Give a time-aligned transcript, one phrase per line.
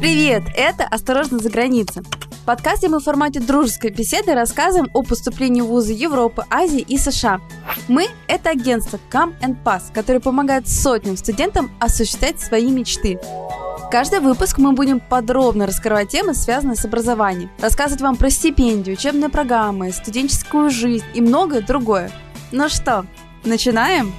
[0.00, 0.44] Привет!
[0.56, 2.02] Это «Осторожно за границей».
[2.30, 6.96] В подкасте мы в формате дружеской беседы рассказываем о поступлении в вузы Европы, Азии и
[6.96, 7.42] США.
[7.86, 13.20] Мы– это агентство Come and Pass, которое помогает сотням студентам осуществлять свои мечты.
[13.90, 19.28] Каждый выпуск мы будем подробно раскрывать темы, связанные с образованием, рассказывать вам про стипендию, учебные
[19.28, 22.10] программы, студенческую жизнь и многое другое.
[22.52, 23.04] Ну что,
[23.44, 24.14] начинаем?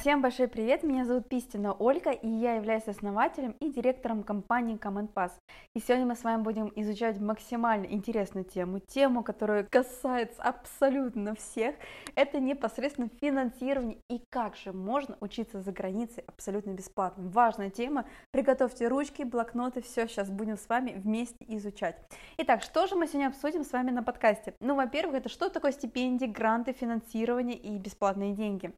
[0.00, 5.12] Всем большой привет, меня зовут Пистина Ольга, и я являюсь основателем и директором компании Command
[5.12, 5.32] Pass.
[5.74, 11.74] И сегодня мы с вами будем изучать максимально интересную тему, тему, которая касается абсолютно всех.
[12.14, 17.28] Это непосредственно финансирование и как же можно учиться за границей абсолютно бесплатно.
[17.28, 21.98] Важная тема, приготовьте ручки, блокноты, все сейчас будем с вами вместе изучать.
[22.38, 24.54] Итак, что же мы сегодня обсудим с вами на подкасте?
[24.60, 28.72] Ну, во-первых, это что такое стипендии, гранты, финансирование и бесплатные деньги.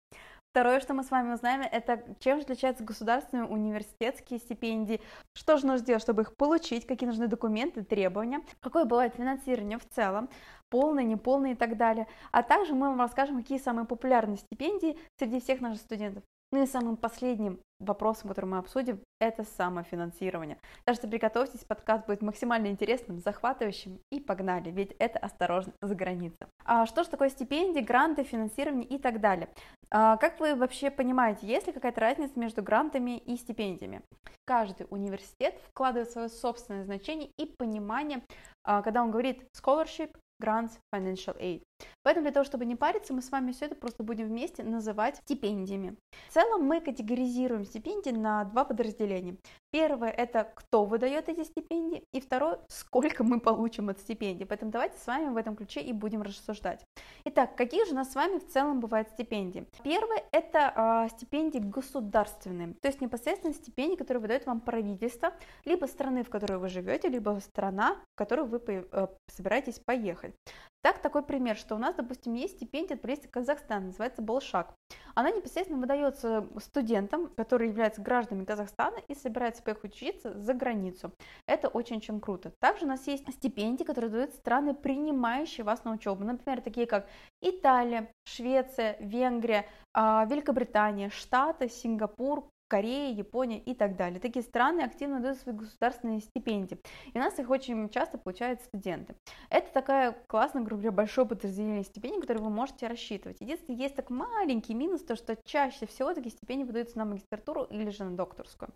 [0.52, 5.00] Второе, что мы с вами узнаем, это чем же отличаются государственные университетские стипендии,
[5.32, 9.88] что же нужно сделать, чтобы их получить, какие нужны документы, требования, какое бывает финансирование в
[9.88, 10.28] целом,
[10.68, 12.06] полное, неполное и так далее.
[12.32, 16.22] А также мы вам расскажем, какие самые популярные стипендии среди всех наших студентов.
[16.52, 20.58] Ну и самым последним вопросом, который мы обсудим, это самофинансирование.
[20.84, 26.46] Так что приготовьтесь, подкаст будет максимально интересным, захватывающим и погнали, ведь это осторожно за границей.
[26.66, 29.48] А что же такое стипендии, гранты, финансирование и так далее?
[29.90, 34.02] А как вы вообще понимаете, есть ли какая-то разница между грантами и стипендиями?
[34.44, 38.22] Каждый университет вкладывает свое собственное значение и понимание,
[38.62, 41.62] а, когда он говорит scholarship, grants, financial aid.
[42.02, 45.16] Поэтому для того, чтобы не париться, мы с вами все это просто будем вместе называть
[45.16, 45.96] стипендиями.
[46.28, 49.36] В целом мы категоризируем стипендии на два подразделения.
[49.70, 54.44] Первое– это кто выдает эти стипендии, и второе– сколько мы получим от стипендий.
[54.44, 56.84] Поэтому давайте с вами в этом ключе и будем рассуждать.
[57.24, 59.66] Итак, какие же у нас с вами в целом бывают стипендии?
[59.82, 65.32] Первое– это э, стипендии государственные, то есть непосредственно стипендии, которые выдает вам правительство,
[65.64, 70.34] либо страны, в которой вы живете, либо страна, в которую вы э, собираетесь поехать.
[70.82, 74.74] Так, такой пример, что у нас, допустим, есть стипендия от правительства Казахстана, называется Болшак.
[75.14, 81.12] Она непосредственно выдается студентам, которые являются гражданами Казахстана и собираются поехать учиться за границу.
[81.46, 82.50] Это очень-очень круто.
[82.58, 86.24] Также у нас есть стипендии, которые дают страны, принимающие вас на учебу.
[86.24, 87.08] Например, такие как
[87.40, 94.18] Италия, Швеция, Венгрия, а, Великобритания, Штаты, Сингапур, Корея, Япония и так далее.
[94.18, 96.78] Такие страны активно дают свои государственные стипендии,
[97.12, 99.14] и у нас их очень часто получают студенты.
[99.50, 103.42] Это такая классная, грубо говоря, большое подразделение стипендий, которые вы можете рассчитывать.
[103.42, 107.90] Единственное, есть так маленький минус, то что чаще всего такие стипендии выдаются на магистратуру или
[107.90, 108.70] же на докторскую.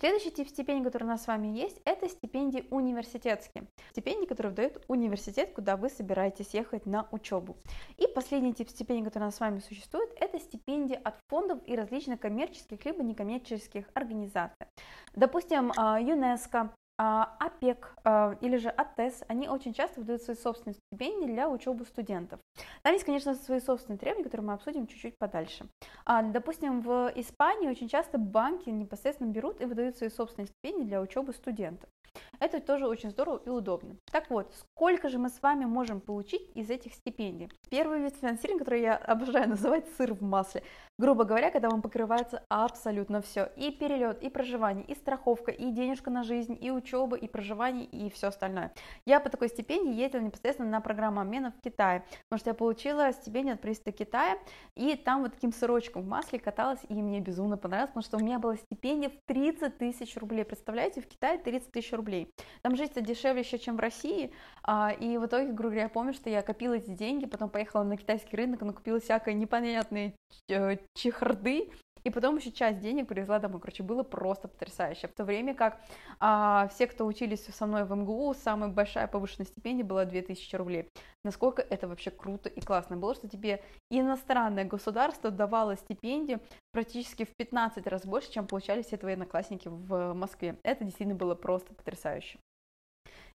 [0.00, 3.66] Следующий тип стипендий, который у нас с вами есть, это стипендии университетские.
[3.90, 7.58] Стипендии, которые выдает университет, куда вы собираетесь ехать на учебу.
[7.98, 11.76] И последний тип стипендий, который у нас с вами существует, это стипендии от фондов и
[11.76, 14.66] различных коммерческих либо некоммерческих некоммерческих организаций.
[15.14, 20.76] Допустим, а, ЮНЕСКО, а, ОПЕК а, или же АТЭС, они очень часто выдают свои собственные
[20.76, 22.40] стипендии для учебы студентов.
[22.82, 25.66] Там есть, конечно, свои собственные требования, которые мы обсудим чуть-чуть подальше.
[26.06, 31.32] Допустим, в Испании очень часто банки непосредственно берут и выдают свои собственные стипендии для учебы
[31.32, 31.88] студентов.
[32.42, 33.96] Это тоже очень здорово и удобно.
[34.10, 37.48] Так вот, сколько же мы с вами можем получить из этих стипендий?
[37.70, 40.64] Первый вид финансирования, который я обожаю называть сыр в масле.
[40.98, 43.50] Грубо говоря, когда вам покрывается абсолютно все.
[43.56, 48.10] И перелет, и проживание, и страховка, и денежка на жизнь, и учеба, и проживание, и
[48.10, 48.74] все остальное.
[49.06, 53.12] Я по такой стипендии ездила непосредственно на программу обмена в Китае, потому что я получила
[53.12, 54.36] стипендию от правительства Китая,
[54.74, 58.20] и там вот таким сырочком в масле каталась, и мне безумно понравилось, потому что у
[58.20, 60.44] меня была стипендия в 30 тысяч рублей.
[60.44, 62.01] Представляете, в Китае 30 тысяч рублей.
[62.62, 64.32] Там жизнь дешевле еще, чем в России,
[64.62, 67.82] а, и в итоге, грубо говоря, я помню, что я копила эти деньги, потом поехала
[67.82, 70.14] на китайский рынок, накупила всякой непонятной
[70.48, 71.70] э, чехарды,
[72.04, 73.60] и потом еще часть денег привезла домой.
[73.60, 75.08] Короче, было просто потрясающе.
[75.08, 75.80] В то время как
[76.20, 80.88] а, все, кто учились со мной в МГУ, самая большая повышенная стипендия была 2000 рублей.
[81.24, 86.40] Насколько это вообще круто и классно было, что тебе иностранное государство давало стипендию
[86.72, 90.58] практически в 15 раз больше, чем получали все твои одноклассники в Москве.
[90.62, 92.38] Это действительно было просто потрясающе.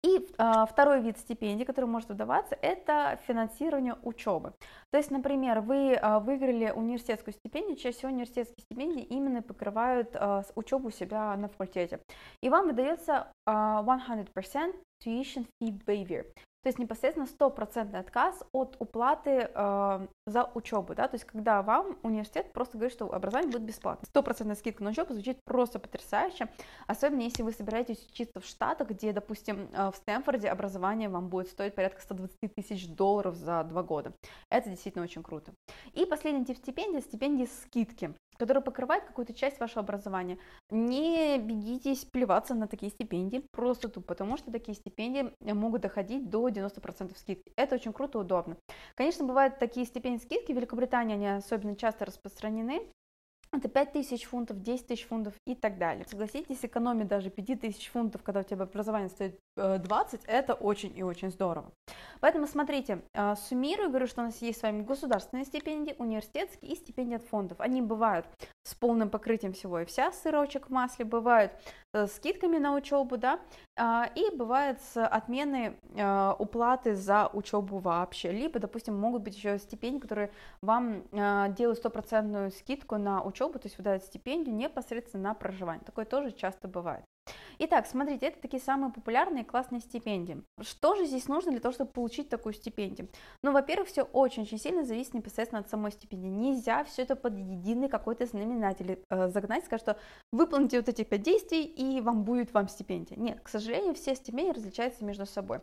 [0.03, 4.53] И а, второй вид стипендий, который может выдаваться, это финансирование учебы.
[4.91, 10.43] То есть, например, вы а, выиграли университетскую стипендию, чаще всего университетские стипендии именно покрывают а,
[10.55, 12.01] учебу у себя на факультете.
[12.41, 16.25] И вам выдается а, 100% tuition fee waiver.
[16.63, 21.97] То есть непосредственно стопроцентный отказ от уплаты э, за учебу, да, то есть когда вам
[22.03, 24.07] университет просто говорит, что образование будет бесплатно.
[24.07, 26.47] Стопроцентная скидка на учебу звучит просто потрясающе,
[26.87, 31.49] особенно если вы собираетесь учиться в Штатах, где, допустим, э, в Стэнфорде образование вам будет
[31.49, 34.13] стоить порядка 120 тысяч долларов за два года.
[34.49, 35.53] Это действительно очень круто.
[35.93, 40.37] И последний тип стипендий– стипендии скидки который покрывает какую-то часть вашего образования.
[40.69, 46.49] Не бегитесь плеваться на такие стипендии, просто тупо, потому что такие стипендии могут доходить до
[46.49, 47.53] 90% скидки.
[47.55, 48.57] Это очень круто, удобно.
[48.95, 52.81] Конечно, бывают такие стипендии скидки, в Великобритании они особенно часто распространены,
[53.57, 56.05] это 5 тысяч фунтов, 10 тысяч фунтов и так далее.
[56.09, 60.97] Согласитесь, экономить даже 5 тысяч фунтов, когда у тебя образование стоит 20, э, это очень
[60.97, 61.71] и очень здорово.
[62.19, 66.75] Поэтому смотрите, э, суммирую, говорю, что у нас есть с вами государственные стипендии, университетские и
[66.75, 67.59] стипендии от фондов.
[67.59, 68.25] Они бывают
[68.63, 71.51] с полным покрытием всего и вся, сырочек в масле, бывают
[71.93, 73.39] э, с скидками на учебу, да,
[73.75, 75.77] а, и бывает с отменой
[76.39, 80.31] уплаты за учебу вообще, либо, допустим, могут быть еще стипендии, которые
[80.61, 81.03] вам
[81.55, 85.83] делают стопроцентную скидку на учебу, то есть выдают стипендию непосредственно на проживание.
[85.85, 87.03] Такое тоже часто бывает.
[87.59, 90.43] Итак, смотрите, это такие самые популярные классные стипендии.
[90.61, 93.07] Что же здесь нужно для того, чтобы получить такую стипендию?
[93.41, 96.27] Ну, во-первых, все очень-очень сильно зависит непосредственно от самой стипендии.
[96.27, 99.97] Нельзя все это под единый какой-то знаменатель э, загнать, сказать, что
[100.31, 103.17] выполните вот эти пять действий, и вам будет вам стипендия.
[103.17, 105.59] Нет, к сожалению, все стипендии различаются между собой.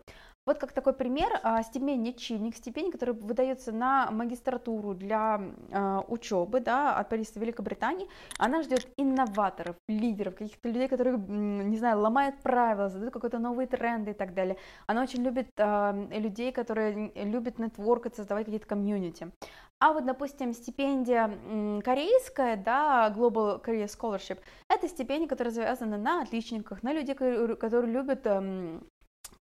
[0.46, 5.40] Вот как такой пример, а, стипендия чинник, стипендия, которая выдается на магистратуру для
[5.70, 8.08] а, учебы, да, от правительства Великобритании,
[8.38, 14.12] она ждет инноваторов, лидеров, каких-то людей, которые, не знаю, ломают правила, задают какой-то новые тренды
[14.12, 14.56] и так далее.
[14.86, 19.30] Она очень любит а, людей, которые любят нетворкать, создавать какие-то комьюнити.
[19.78, 21.30] А вот, допустим, стипендия
[21.82, 24.38] корейская, да, Global Korea Scholarship,
[24.68, 28.26] это стипендия, которая завязана на отличниках, на людей, которые любят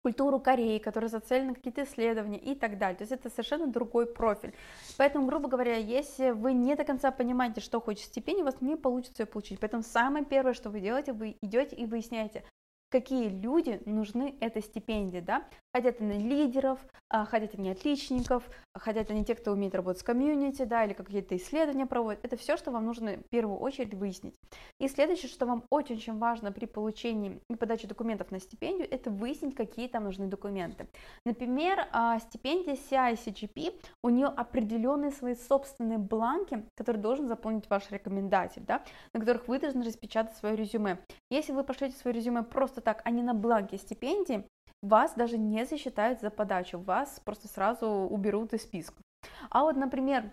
[0.01, 2.97] культуру Кореи, которая зацелена на какие-то исследования и так далее.
[2.97, 4.53] То есть это совершенно другой профиль.
[4.97, 8.75] Поэтому, грубо говоря, если вы не до конца понимаете, что хочет стипендия, у вас не
[8.75, 9.59] получится ее получить.
[9.59, 12.43] Поэтому самое первое, что вы делаете, вы идете и выясняете,
[12.89, 18.43] какие люди нужны этой стипендии, да, хотят они лидеров, а, хотят они отличников,
[18.73, 22.57] хотят они те, кто умеет работать с комьюнити, да, или какие-то исследования проводят, это все,
[22.57, 24.35] что вам нужно в первую очередь выяснить.
[24.79, 29.55] И следующее, что вам очень-очень важно при получении и подаче документов на стипендию, это выяснить,
[29.55, 30.87] какие там нужны документы.
[31.25, 38.63] Например, а, стипендия CI-CGP, у нее определенные свои собственные бланки, которые должен заполнить ваш рекомендатель,
[38.63, 38.83] да,
[39.13, 40.99] на которых вы должны распечатать свое резюме.
[41.29, 44.43] Если вы пошлете свое резюме просто просто так, а не на бланке стипендии,
[44.81, 49.01] вас даже не засчитают за подачу, вас просто сразу уберут из списка.
[49.49, 50.31] А вот, например,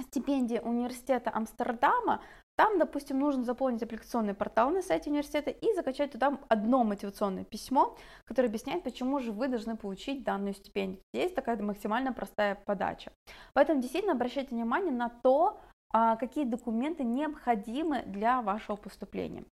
[0.00, 2.20] стипендия университета Амстердама,
[2.56, 7.96] там, допустим, нужно заполнить аппликационный портал на сайте университета и закачать туда одно мотивационное письмо,
[8.24, 11.00] которое объясняет, почему же вы должны получить данную стипендию.
[11.14, 13.12] Здесь такая максимально простая подача.
[13.54, 15.60] Поэтому действительно обращайте внимание на то,
[15.90, 19.44] а, какие документы необходимы для вашего поступления.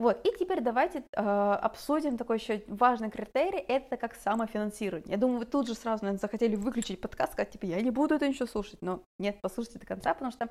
[0.00, 5.12] Вот, и теперь давайте э, обсудим такой еще важный критерий, это как самофинансирование.
[5.12, 8.16] Я думаю, вы тут же сразу, наверное, захотели выключить подкаст, сказать, типа, я не буду
[8.16, 10.48] это ничего слушать, но нет, послушайте до конца, потому что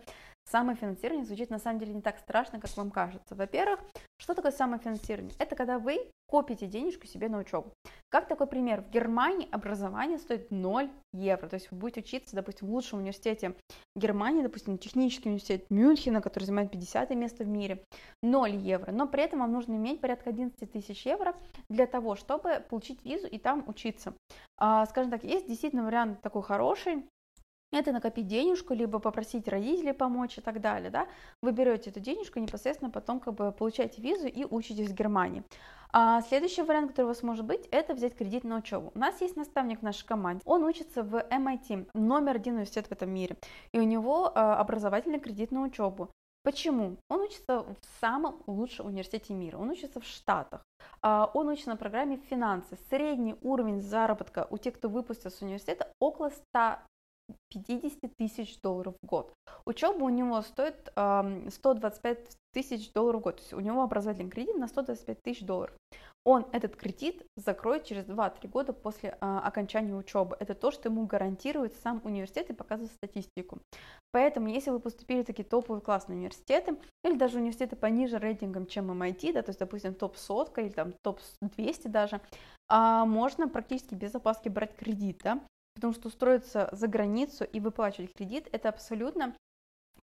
[0.54, 3.34] самофинансирование звучит на самом деле не так страшно, как вам кажется.
[3.34, 3.80] Во-первых,
[4.18, 5.34] что такое самофинансирование?
[5.40, 7.74] Это когда вы копите денежку себе на учебу.
[8.10, 12.68] Как такой пример, в Германии образование стоит 0 евро, то есть вы будете учиться, допустим,
[12.68, 13.56] в лучшем университете
[13.96, 17.84] Германии, допустим, технический университет Мюнхена, который занимает 50 место в мире,
[18.22, 21.36] 0 евро, но при этом вам нужно иметь порядка 11 тысяч евро
[21.70, 24.14] для того, чтобы получить визу и там учиться.
[24.58, 27.06] А, скажем так, есть действительно вариант такой хороший,
[27.74, 31.08] это накопить денежку, либо попросить родителей помочь и так далее, да,
[31.42, 35.44] вы берете эту денежку, непосредственно потом как бы получаете визу и учитесь в Германии.
[35.96, 38.92] А следующий вариант, который у вас может быть, это взять кредит на учебу.
[38.96, 42.92] У нас есть наставник в нашей команде, он учится в MIT, номер один университет в
[42.92, 43.38] этом мире,
[43.74, 46.10] и у него а, образовательный кредит на учебу.
[46.44, 46.98] Почему?
[47.10, 50.62] Он учится в самом лучшем университете мира, он учится в Штатах,
[51.02, 52.78] а, он учится на программе финансы.
[52.90, 56.80] Средний уровень заработка у тех, кто выпустился с университета, около 100
[57.50, 59.34] 50 тысяч долларов в год.
[59.66, 64.56] Учеба у него стоит 125 тысяч долларов в год, то есть у него образовательный кредит
[64.56, 65.76] на 125 тысяч долларов.
[66.26, 70.38] Он этот кредит закроет через 2-3 года после а, окончания учебы.
[70.40, 73.60] Это то, что ему гарантирует сам университет и показывает статистику.
[74.12, 78.90] Поэтому, если вы поступили в такие топовые классные университеты, или даже университеты пониже рейтингом, чем
[78.92, 82.22] MIT, да, то есть, допустим, топ-100 или там топ-200 даже,
[82.70, 85.42] а, можно практически без опаски брать кредит, да,
[85.76, 89.36] Потому что устроиться за границу и выплачивать кредит– это абсолютно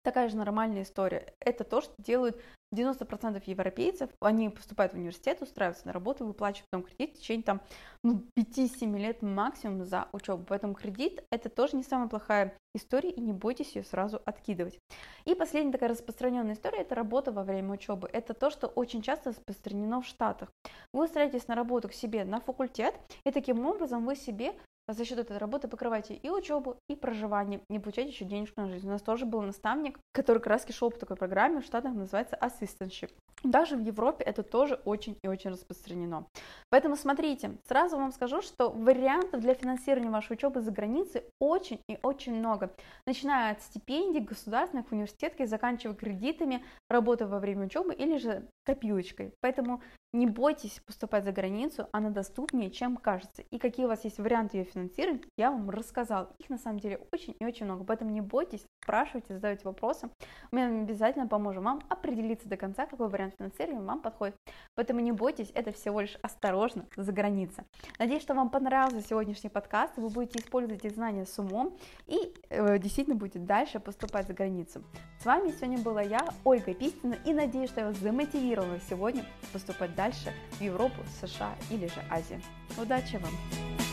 [0.03, 1.35] такая же нормальная история.
[1.41, 2.41] Это то, что делают
[2.75, 4.11] 90% европейцев.
[4.21, 7.61] Они поступают в университет, устраиваются на работу, выплачивают потом кредит в течение там,
[8.05, 10.45] ну, 5-7 лет максимум за учебу.
[10.47, 14.79] Поэтому кредит– это тоже не самая плохая история, и не бойтесь ее сразу откидывать.
[15.25, 18.09] И последняя такая распространенная история– это работа во время учебы.
[18.13, 20.51] Это то, что очень часто распространено в Штатах.
[20.93, 24.55] Вы устраиваетесь на работу к себе на факультет, и таким образом вы себе
[24.89, 28.87] за счет этой работы покрываете и учебу, и проживание, и получаете еще денежку на жизнь.
[28.87, 32.39] У нас тоже был наставник, который как раз шел по такой программе, в Штатах называется
[32.41, 33.11] assistantship.
[33.43, 36.27] Даже в Европе это тоже очень и очень распространено.
[36.69, 41.99] Поэтому смотрите, сразу вам скажу, что вариантов для финансирования вашей учебы за границей очень и
[42.03, 42.71] очень много.
[43.07, 49.33] Начиная от стипендий, государственных, университетов, заканчивая кредитами, работой во время учебы или же копилочкой.
[49.41, 49.81] Поэтому
[50.13, 53.43] не бойтесь поступать за границу, она доступнее, чем кажется.
[53.51, 56.35] И какие у вас есть варианты ее финансирования, я вам рассказал.
[56.39, 60.11] Их на самом деле очень и очень много, поэтому не бойтесь, спрашивайте, задавайте вопросы.
[60.51, 64.35] Мы обязательно поможем вам определиться до конца, какой вариант финансирования вам подходит.
[64.75, 67.65] Поэтому не бойтесь, это всего лишь осторожно за границей.
[68.01, 71.77] Надеюсь, что вам понравился сегодняшний подкаст, вы будете использовать эти знания с умом
[72.09, 74.83] и э, действительно будете дальше поступать за границу.
[75.21, 79.23] С вами сегодня была я, Ольга Пистина, и надеюсь, что я вас замотивировала сегодня
[79.53, 82.41] поступать дальше в Европу, США или же Азию.
[82.79, 83.90] Удачи вам!